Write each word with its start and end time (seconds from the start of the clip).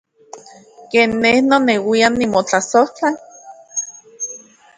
Ken 0.95 1.11
ne 1.21 1.31
noneuian 1.49 2.13
nimotlasojtla. 2.23 3.09